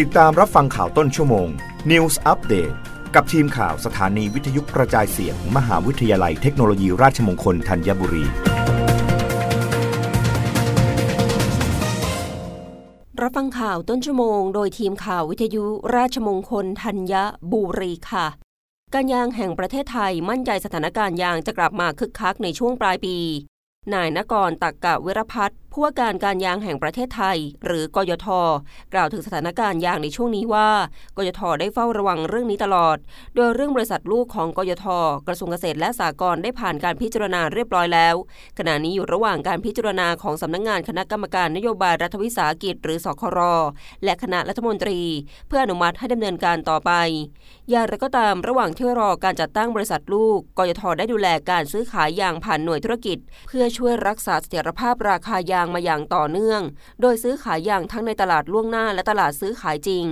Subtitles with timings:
[0.00, 1.48] ติดตามรับฟังข่าวต้นชั่วโมง
[1.90, 2.74] News Update
[3.14, 8.24] กับทีมข่าวสถานีวิทยุกระจายเสียงมหาวิทยาลัยเทคโนโลยีราชมงคลธัญบุรี
[13.22, 15.64] รับฟังข่าวต้นชั่วโมง โดยทีมข่าววิทยุ
[15.96, 17.14] ราชมงคลธัญ
[17.52, 18.26] บุรีค่ะ
[18.94, 23.16] การยางแห่งประเทศไทยมั่นใจสถานการณ์ยางจะกลับมาคึกคักในช่วงปลายปี
[23.94, 28.28] นายนกรตักกะเวรพัฒน์ผู้ว่าการการยางแห่งประเทศไทย หรือกยท
[28.94, 30.68] กล่าวถึงสถานการณ์ยางในช่วงนี้ว่า
[31.16, 32.96] กยทได้เฝ้าระวังเรื่องนี้ตลอด
[33.34, 34.86] โดยเรื่องบริษัทลูกของกยท
[35.26, 38.14] กระทรวงเกษตรและสหกรณ์ได้ผ่านการพิจารณาเรียบร้อยแล้ว
[38.58, 43.38] ขณะนี้อยู่ระหว่างการพิจารณาของสำนักงงานคณะกรรมการนโยบายรัฐวิสาหกิจ หรือสคร
[44.04, 45.00] และคณะรัฐมนตรี
[45.48, 46.92] เพื่ออนุมัติให้ดำเนินการต่อไป
[47.70, 53.18] อย่างไรก็ตามระหว่างที่รอการจัดตั้งบริษัทลูกกยทได้ดูแลการซื้อขายยางผ่านหน่วยธุรกิจ
[53.48, 56.60] เพื่อช่วยรักษาเสถียรภาพราคายางมาอย่างต่อเนื่อง
[57.00, 60.04] โดยซื้อขายยางทั้งในตลาดล่วงหน้าและตลาดซื้อขายจริง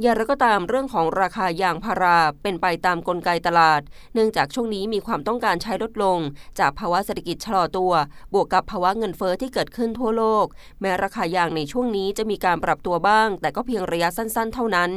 [0.00, 3.80] อย่างไรก็ตามเรื่องของราคายางพาราเป็นไปตามกลไกตลาด
[4.14, 6.18] เนื่องจากช่วงนี้มีความต้องการใช้ลดลง
[6.58, 7.92] จากภาวะเศรษฐกิจชะลอตัว
[8.32, 10.46] บวกกับภาวะเงินเฟอ้อที่เกิดขึ้นทั่วโลก
[10.80, 14.90] แม้ราคายางในช่วงนี้จะมีการปรับตัวบ้าง แต่ก็เพียงระยะสั้นๆ เท่านั้น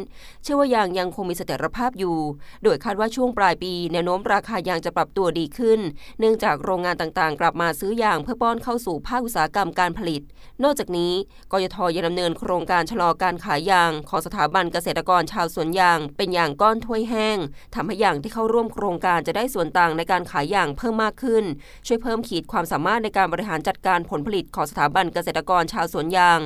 [0.44, 2.18] เชื่อว่ายางยังคงมีเสถียรภาพอยู่
[2.64, 5.80] โดยคาดว่าช่วงปลายปีแนวโน้มราคายางจะปรับตัวดีขึ้น
[6.20, 10.22] เนื่องจากโรงงานต่างๆ กลับมาซื้อยางเพื่อป้อนเข้าสู่ภาคอุตสาหกรรมการผลิต
[10.64, 11.14] นอกจากนี้
[11.52, 17.38] กยทยังดำเนินโครงการชะลอการขายยาง ของสถาบันเกษตรกรชาวสวนยาง เป็นยางก้อนถ้วยแห้ง
[17.76, 21.44] ทำให้ยางที่เข้าร่วมโครงการจะได้ส่วนต่างในการขายยางเพิ่มมากขึ้น
[21.88, 26.40] ช่วยเพิ่มขีดความสามารถในการบริหารจัดการผลผลิตของสถาบันเกษตรกรชาวสวนยาง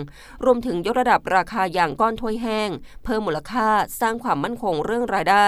[0.46, 2.70] รวมถึงยกระดับราคายางก้อนถ้วยแห้ง
[3.06, 3.70] เพิ่มมูลค่า
[4.02, 5.48] สร้างความมั่นคงเรื่องรายได้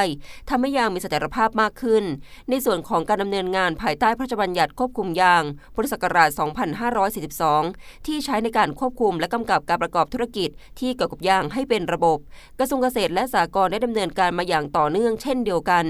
[0.49, 2.03] ทำให้ยางมีเสถียรภาพมากขึ้น
[2.49, 6.29] ในส่วนของการดำเนินงานภายใต้พระราชบัญญัติควบคุมยางพุทธศักราช
[7.35, 12.17] 2542ที่ใช้ในการควบคุมและกำกับการประกอบธุรกิจที่เกี่ยวกับยางให้เป็นระบบ
[12.59, 15.85] กระทรวงเกษตรและสหกรณ์ได้ดำเนินการมาอย่างต่อเนื่องเช่นเดียวกัน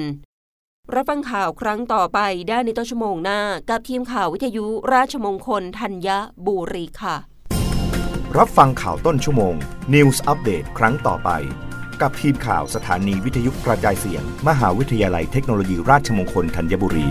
[0.95, 3.39] รับฟังข่าวครั้งต่อไปได้ในต้นชั่วโมงหน้า
[3.69, 6.09] กับทีมข่าววิทยุราชมงคลธัญ
[6.45, 7.15] บุรีค่ะ
[8.37, 9.55] รับฟังข่าวต้นชั่วโมง
[9.93, 11.29] News อัปเดตครั้งต่อไป
[12.01, 17.07] กับทีมข่าวสถานีวิทยุกระจายเสียง มหาวิทยาลัยเทคโนโลยีราชมงคลธัญบุรี